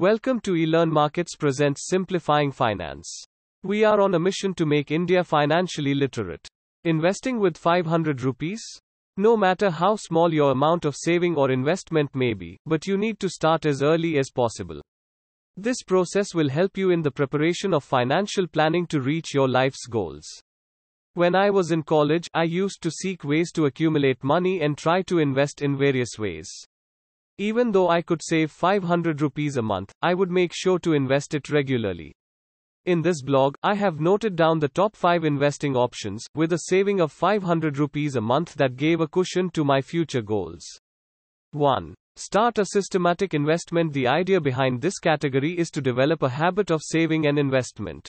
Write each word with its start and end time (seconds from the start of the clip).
Welcome 0.00 0.40
to 0.44 0.52
eLearn 0.52 0.90
Markets 0.90 1.36
presents 1.36 1.86
Simplifying 1.86 2.52
Finance. 2.52 3.22
We 3.62 3.84
are 3.84 4.00
on 4.00 4.14
a 4.14 4.18
mission 4.18 4.54
to 4.54 4.64
make 4.64 4.90
India 4.90 5.22
financially 5.22 5.92
literate. 5.92 6.48
Investing 6.84 7.38
with 7.38 7.58
500 7.58 8.22
rupees? 8.22 8.62
No 9.18 9.36
matter 9.36 9.68
how 9.68 9.96
small 9.96 10.32
your 10.32 10.52
amount 10.52 10.86
of 10.86 10.96
saving 10.96 11.36
or 11.36 11.50
investment 11.50 12.14
may 12.14 12.32
be, 12.32 12.56
but 12.64 12.86
you 12.86 12.96
need 12.96 13.20
to 13.20 13.28
start 13.28 13.66
as 13.66 13.82
early 13.82 14.16
as 14.16 14.30
possible. 14.30 14.80
This 15.58 15.82
process 15.82 16.34
will 16.34 16.48
help 16.48 16.78
you 16.78 16.92
in 16.92 17.02
the 17.02 17.10
preparation 17.10 17.74
of 17.74 17.84
financial 17.84 18.46
planning 18.46 18.86
to 18.86 19.02
reach 19.02 19.34
your 19.34 19.50
life's 19.50 19.84
goals. 19.84 20.24
When 21.12 21.34
I 21.34 21.50
was 21.50 21.72
in 21.72 21.82
college, 21.82 22.26
I 22.32 22.44
used 22.44 22.80
to 22.84 22.90
seek 22.90 23.22
ways 23.22 23.52
to 23.52 23.66
accumulate 23.66 24.24
money 24.24 24.62
and 24.62 24.78
try 24.78 25.02
to 25.02 25.18
invest 25.18 25.60
in 25.60 25.76
various 25.76 26.18
ways. 26.18 26.50
Even 27.40 27.72
though 27.72 27.88
I 27.88 28.02
could 28.02 28.20
save 28.22 28.50
500 28.50 29.22
rupees 29.22 29.56
a 29.56 29.62
month, 29.62 29.94
I 30.02 30.12
would 30.12 30.30
make 30.30 30.52
sure 30.54 30.78
to 30.80 30.92
invest 30.92 31.32
it 31.32 31.48
regularly. 31.48 32.12
In 32.84 33.00
this 33.00 33.22
blog, 33.22 33.54
I 33.62 33.76
have 33.76 33.98
noted 33.98 34.36
down 34.36 34.58
the 34.58 34.68
top 34.68 34.94
5 34.94 35.24
investing 35.24 35.74
options, 35.74 36.22
with 36.34 36.52
a 36.52 36.66
saving 36.68 37.00
of 37.00 37.12
500 37.12 37.78
rupees 37.78 38.16
a 38.16 38.20
month 38.20 38.56
that 38.56 38.76
gave 38.76 39.00
a 39.00 39.08
cushion 39.08 39.48
to 39.52 39.64
my 39.64 39.80
future 39.80 40.20
goals. 40.20 40.66
1. 41.52 41.94
Start 42.16 42.58
a 42.58 42.66
systematic 42.66 43.32
investment. 43.32 43.94
The 43.94 44.06
idea 44.06 44.38
behind 44.38 44.82
this 44.82 44.98
category 44.98 45.58
is 45.58 45.70
to 45.70 45.80
develop 45.80 46.22
a 46.22 46.28
habit 46.28 46.70
of 46.70 46.82
saving 46.84 47.26
and 47.26 47.38
investment. 47.38 48.06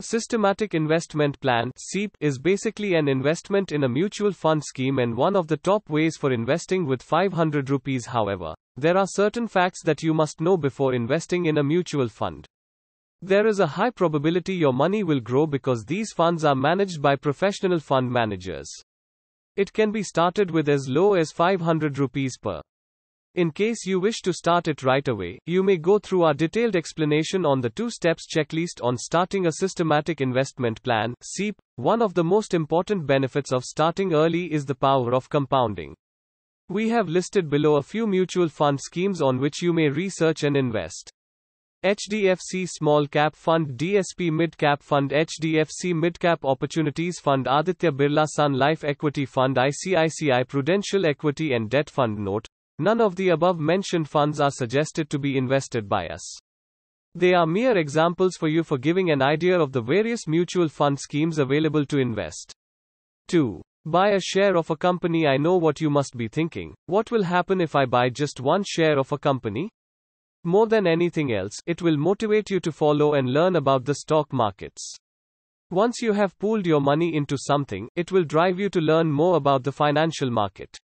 Systematic 0.00 0.74
Investment 0.74 1.40
Plan 1.40 1.72
SIP 1.76 2.16
is 2.20 2.38
basically 2.38 2.94
an 2.94 3.08
investment 3.08 3.72
in 3.72 3.82
a 3.82 3.88
mutual 3.88 4.30
fund 4.30 4.62
scheme 4.62 5.00
and 5.00 5.16
one 5.16 5.34
of 5.34 5.48
the 5.48 5.56
top 5.56 5.90
ways 5.90 6.16
for 6.16 6.30
investing 6.30 6.86
with 6.86 7.02
500 7.02 7.68
rupees 7.68 8.06
however. 8.06 8.54
There 8.76 8.96
are 8.96 9.08
certain 9.08 9.48
facts 9.48 9.82
that 9.82 10.04
you 10.04 10.14
must 10.14 10.40
know 10.40 10.56
before 10.56 10.94
investing 10.94 11.46
in 11.46 11.58
a 11.58 11.64
mutual 11.64 12.08
fund. 12.08 12.46
There 13.22 13.48
is 13.48 13.58
a 13.58 13.66
high 13.66 13.90
probability 13.90 14.54
your 14.54 14.72
money 14.72 15.02
will 15.02 15.18
grow 15.18 15.48
because 15.48 15.84
these 15.84 16.12
funds 16.12 16.44
are 16.44 16.54
managed 16.54 17.02
by 17.02 17.16
professional 17.16 17.80
fund 17.80 18.08
managers. 18.08 18.70
It 19.56 19.72
can 19.72 19.90
be 19.90 20.04
started 20.04 20.52
with 20.52 20.68
as 20.68 20.88
low 20.88 21.14
as 21.14 21.32
500 21.32 21.98
rupees 21.98 22.38
per 22.38 22.62
in 23.34 23.50
case 23.50 23.86
you 23.86 24.00
wish 24.00 24.20
to 24.22 24.32
start 24.32 24.68
it 24.68 24.82
right 24.82 25.06
away, 25.06 25.38
you 25.46 25.62
may 25.62 25.76
go 25.76 25.98
through 25.98 26.22
our 26.24 26.34
detailed 26.34 26.74
explanation 26.74 27.44
on 27.44 27.60
the 27.60 27.70
two 27.70 27.90
steps 27.90 28.26
checklist 28.26 28.82
on 28.82 28.96
starting 28.96 29.46
a 29.46 29.52
systematic 29.52 30.20
investment 30.20 30.82
plan. 30.82 31.14
SIP. 31.22 31.56
One 31.76 32.02
of 32.02 32.14
the 32.14 32.24
most 32.24 32.54
important 32.54 33.06
benefits 33.06 33.52
of 33.52 33.64
starting 33.64 34.12
early 34.12 34.52
is 34.52 34.64
the 34.64 34.74
power 34.74 35.14
of 35.14 35.28
compounding. 35.28 35.94
We 36.68 36.88
have 36.90 37.08
listed 37.08 37.48
below 37.48 37.76
a 37.76 37.82
few 37.82 38.06
mutual 38.06 38.48
fund 38.48 38.80
schemes 38.80 39.22
on 39.22 39.38
which 39.38 39.62
you 39.62 39.72
may 39.72 39.88
research 39.88 40.42
and 40.42 40.56
invest. 40.56 41.12
HDFC 41.84 42.68
Small 42.68 43.06
Cap 43.06 43.36
Fund 43.36 43.78
DSP 43.78 44.32
Mid 44.32 44.58
Cap 44.58 44.82
Fund 44.82 45.12
HDFC 45.12 45.94
Mid 45.94 46.18
Cap 46.18 46.44
Opportunities 46.44 47.20
Fund 47.20 47.46
Aditya 47.48 47.92
Birla 47.92 48.26
Sun 48.26 48.54
Life 48.54 48.82
Equity 48.82 49.24
Fund 49.24 49.56
ICICI 49.56 50.48
Prudential 50.48 51.06
Equity 51.06 51.52
and 51.52 51.70
Debt 51.70 51.88
Fund 51.88 52.18
Note 52.18 52.48
None 52.78 53.00
of 53.00 53.16
the 53.16 53.30
above 53.30 53.58
mentioned 53.58 54.08
funds 54.08 54.40
are 54.40 54.50
suggested 54.50 55.10
to 55.10 55.18
be 55.18 55.36
invested 55.36 55.88
by 55.88 56.08
us. 56.08 56.38
They 57.14 57.34
are 57.34 57.46
mere 57.46 57.76
examples 57.76 58.36
for 58.36 58.48
you 58.48 58.62
for 58.62 58.78
giving 58.78 59.10
an 59.10 59.22
idea 59.22 59.58
of 59.58 59.72
the 59.72 59.80
various 59.80 60.28
mutual 60.28 60.68
fund 60.68 61.00
schemes 61.00 61.38
available 61.38 61.84
to 61.86 61.98
invest. 61.98 62.52
2. 63.28 63.60
Buy 63.84 64.10
a 64.10 64.20
share 64.20 64.56
of 64.56 64.70
a 64.70 64.76
company. 64.76 65.26
I 65.26 65.36
know 65.36 65.56
what 65.56 65.80
you 65.80 65.90
must 65.90 66.16
be 66.16 66.28
thinking. 66.28 66.74
What 66.86 67.10
will 67.10 67.24
happen 67.24 67.60
if 67.60 67.74
I 67.74 67.86
buy 67.86 68.10
just 68.10 68.40
one 68.40 68.62
share 68.62 68.98
of 68.98 69.10
a 69.10 69.18
company? 69.18 69.70
More 70.44 70.66
than 70.66 70.86
anything 70.86 71.32
else, 71.32 71.54
it 71.66 71.82
will 71.82 71.96
motivate 71.96 72.50
you 72.50 72.60
to 72.60 72.70
follow 72.70 73.14
and 73.14 73.32
learn 73.32 73.56
about 73.56 73.84
the 73.84 73.94
stock 73.94 74.32
markets. 74.32 74.94
Once 75.70 76.00
you 76.00 76.12
have 76.12 76.38
pooled 76.38 76.66
your 76.66 76.80
money 76.80 77.14
into 77.14 77.36
something, 77.36 77.88
it 77.96 78.12
will 78.12 78.24
drive 78.24 78.58
you 78.60 78.68
to 78.70 78.80
learn 78.80 79.10
more 79.10 79.36
about 79.36 79.64
the 79.64 79.72
financial 79.72 80.30
market. 80.30 80.78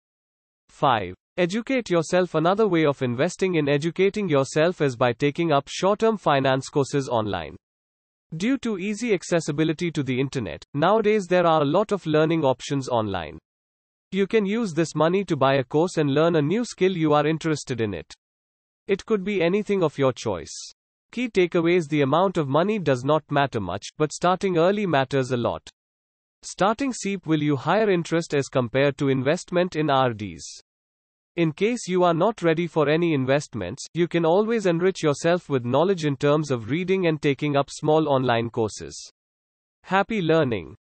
5. 0.69 1.15
Educate 1.41 1.89
yourself. 1.89 2.35
Another 2.35 2.69
way 2.69 2.85
of 2.85 3.01
investing 3.01 3.55
in 3.55 3.67
educating 3.67 4.29
yourself 4.29 4.83
is 4.83 4.95
by 4.95 5.15
taking 5.15 5.53
up 5.53 5.69
short 5.69 6.01
term 6.01 6.19
finance 6.19 6.69
courses 6.69 7.09
online. 7.09 7.57
Due 8.37 8.59
to 8.59 8.77
easy 8.77 9.15
accessibility 9.15 9.91
to 9.91 10.03
the 10.03 10.21
internet, 10.21 10.63
nowadays 10.75 11.27
there 11.27 11.47
are 11.47 11.63
a 11.63 11.65
lot 11.65 11.93
of 11.93 12.05
learning 12.05 12.45
options 12.45 12.91
online. 12.91 13.39
You 14.13 14.27
can 14.27 14.45
use 14.45 14.75
this 14.75 14.95
money 14.95 15.25
to 15.25 15.35
buy 15.35 15.55
a 15.55 15.65
course 15.65 15.97
and 15.97 16.13
learn 16.13 16.37
a 16.37 16.43
new 16.43 16.63
skill 16.63 16.95
you 16.95 17.15
are 17.15 17.27
interested 17.27 17.81
in 17.81 17.95
it. 17.95 18.13
It 18.87 19.07
could 19.07 19.25
be 19.25 19.41
anything 19.41 19.83
of 19.83 19.97
your 19.97 20.13
choice. 20.13 20.55
Key 21.11 21.31
takeaways 21.31 21.89
The 21.89 22.03
amount 22.03 22.37
of 22.37 22.49
money 22.49 22.79
does 22.79 23.03
not 23.03 23.25
matter 23.31 23.61
much, 23.61 23.87
but 23.97 24.13
starting 24.13 24.59
early 24.59 24.85
matters 24.85 25.31
a 25.31 25.39
lot. 25.39 25.67
Starting 26.43 26.93
SIP 26.93 27.27
will 27.27 27.43
you 27.43 27.57
higher 27.57 27.89
interest 27.89 28.35
as 28.35 28.49
compared 28.49 28.99
to 28.99 29.09
investment 29.09 29.75
in 29.75 29.91
RDs. 29.91 30.61
In 31.37 31.53
case 31.53 31.87
you 31.87 32.03
are 32.03 32.15
not 32.15 32.43
ready 32.43 32.67
for 32.67 32.89
any 32.89 33.15
investments, 33.15 33.87
you 33.95 34.09
can 34.09 34.25
always 34.25 34.67
enrich 34.67 35.03
yourself 35.03 35.49
with 35.49 35.65
knowledge 35.65 36.05
in 36.05 36.17
terms 36.17 36.51
of 36.51 36.71
reading 36.71 37.07
and 37.07 37.23
taking 37.23 37.57
up 37.57 37.71
small 37.71 38.09
online 38.09 38.51
courses. 38.51 39.13
Happy 39.85 40.21
learning! 40.21 40.77